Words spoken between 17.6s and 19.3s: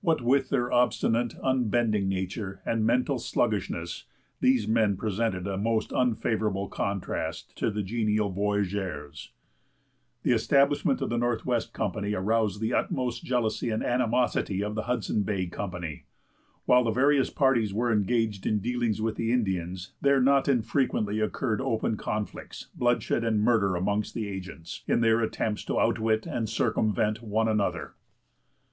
were engaged in dealings with the